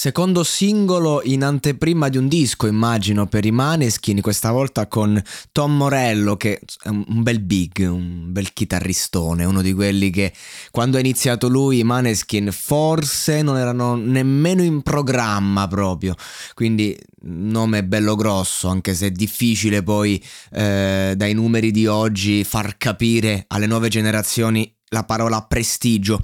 [0.00, 5.76] Secondo singolo in anteprima di un disco, immagino, per i Maneskin, questa volta con Tom
[5.76, 10.32] Morello, che è un bel big, un bel chitarristone, uno di quelli che
[10.70, 16.14] quando ha iniziato lui i Maneskin forse non erano nemmeno in programma proprio,
[16.54, 22.76] quindi nome bello grosso, anche se è difficile poi eh, dai numeri di oggi far
[22.76, 26.20] capire alle nuove generazioni la parola prestigio.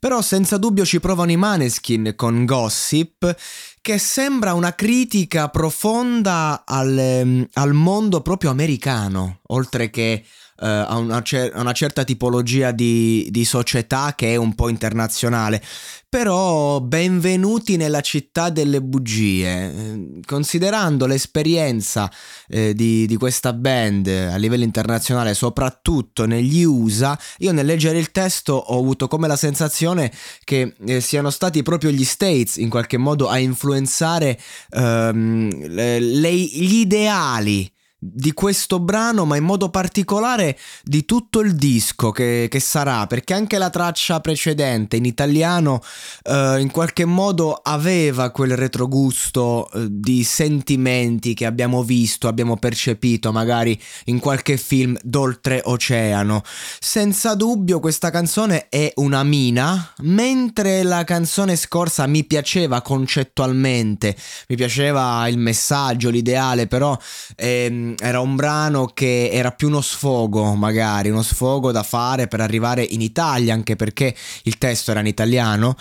[0.00, 3.36] Però senza dubbio ci provano i Maneskin con Gossip,
[3.80, 10.24] che sembra una critica profonda al, ehm, al mondo proprio americano, oltre che
[10.60, 14.68] uh, a, una cer- a, una certa tipologia di, di società che è un po'
[14.68, 15.62] internazionale.
[16.10, 20.20] Però benvenuti nella città delle bugie.
[20.24, 22.10] Considerando l'esperienza
[22.48, 28.10] eh, di, di, questa band a livello internazionale, soprattutto negli USA, io nel leggere il
[28.10, 30.10] testo ho avuto come la sensazione
[30.44, 36.32] che eh, siano stati proprio gli States in qualche modo a influenzare ehm, le, le,
[36.32, 37.70] gli ideali
[38.00, 43.34] di questo brano, ma in modo particolare di tutto il disco che, che sarà, perché
[43.34, 45.82] anche la traccia precedente in italiano
[46.22, 53.32] eh, in qualche modo aveva quel retrogusto eh, di sentimenti che abbiamo visto, abbiamo percepito
[53.32, 56.42] magari in qualche film d'oltreoceano.
[56.78, 64.16] Senza dubbio questa canzone è una mina, mentre la canzone scorsa mi piaceva concettualmente,
[64.48, 66.96] mi piaceva il messaggio, l'ideale, però...
[67.34, 72.40] Ehm, era un brano che era più uno sfogo, magari, uno sfogo da fare per
[72.40, 75.76] arrivare in Italia, anche perché il testo era in italiano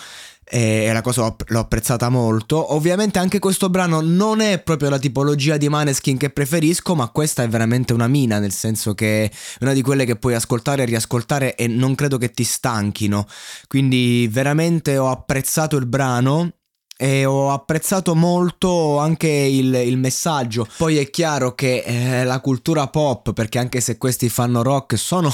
[0.50, 2.74] e la cosa l'ho apprezzata molto.
[2.74, 7.44] Ovviamente anche questo brano non è proprio la tipologia di Maneskin che preferisco, ma questa
[7.44, 10.86] è veramente una mina, nel senso che è una di quelle che puoi ascoltare e
[10.86, 13.28] riascoltare e non credo che ti stanchino.
[13.68, 16.54] Quindi veramente ho apprezzato il brano
[16.98, 20.68] e ho apprezzato molto anche il, il, messaggio.
[20.78, 25.32] Poi è chiaro che eh, la cultura pop, perché anche se questi fanno rock, sono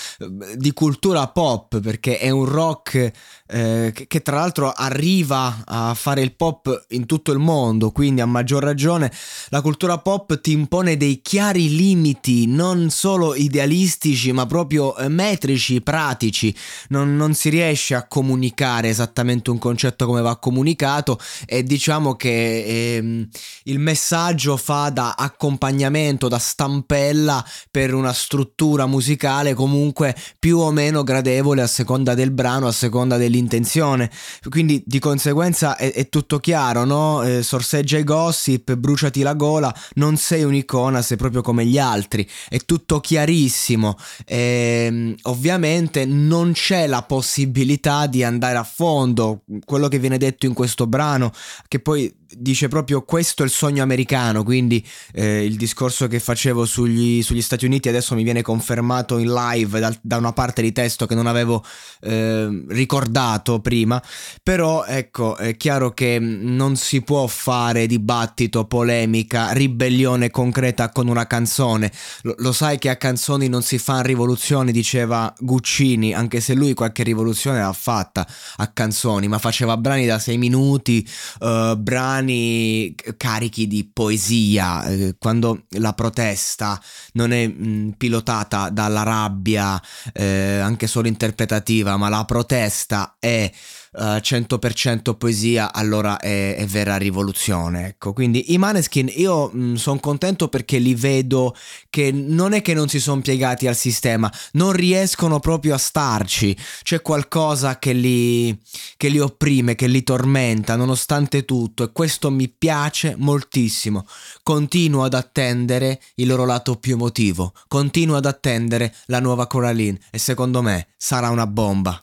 [0.56, 3.10] di cultura pop, perché è un rock
[3.46, 8.26] eh, che, tra l'altro arriva a fare il pop in tutto il mondo, quindi a
[8.26, 9.12] maggior ragione
[9.50, 15.82] la cultura pop ti impone dei chiari limiti, non solo idealistici, ma proprio eh, metrici,
[15.82, 16.54] pratici.
[16.88, 22.14] Non, non si riesce a comunicare esattamente un concetto come va comunicato passato e diciamo
[22.14, 23.28] che ehm,
[23.64, 31.02] il messaggio fa da accompagnamento, da stampella per una struttura musicale comunque più o meno
[31.02, 34.10] gradevole a seconda del brano, a seconda dell'intenzione.
[34.48, 37.22] Quindi di conseguenza è, è tutto chiaro, no?
[37.22, 42.28] Eh, sorseggia i gossip, bruciati la gola, non sei un'icona, sei proprio come gli altri.
[42.48, 43.96] È tutto chiarissimo.
[44.24, 49.42] E, ehm, ovviamente non c'è la possibilità di andare a fondo.
[49.64, 51.32] Quello che viene detto in questo brano,
[51.68, 56.64] che poi dice proprio questo è il sogno americano, quindi eh, il discorso che facevo
[56.64, 60.72] sugli, sugli, Stati Uniti adesso mi viene confermato in live da, da una parte di
[60.72, 61.64] testo che non avevo
[62.00, 64.02] eh, ricordato prima,
[64.42, 71.26] però ecco è chiaro che non si può fare dibattito, polemica, ribellione concreta con una
[71.26, 71.92] canzone,
[72.22, 76.74] lo, lo sai che a canzoni non si fa rivoluzioni, diceva Guccini, anche se lui
[76.74, 78.26] qualche rivoluzione l'ha fatta
[78.56, 81.06] a canzoni, ma faceva brani da sei minuti,
[81.40, 86.80] uh, brani brani carichi di poesia, eh, quando la protesta
[87.12, 89.80] non è mh, mm, pilotata dalla rabbia,
[90.12, 93.50] eh, anche solo interpretativa, ma la protesta è
[93.92, 97.88] uh, 100% poesia, allora è, è, vera rivoluzione.
[97.88, 101.54] Ecco, quindi i Maneskin io mm, sono contento perché li vedo
[101.90, 106.56] che non è che non si sono piegati al sistema, non riescono proprio a starci.
[106.82, 108.58] C'è qualcosa che li,
[108.96, 114.06] che li opprime, che li tormenta, nonostante tutto, e questo mi piace moltissimo.
[114.42, 120.18] Continuo ad attendere il loro lato più emotivo, continuo ad attendere la nuova Coraline e
[120.18, 122.02] secondo me sarà una bomba.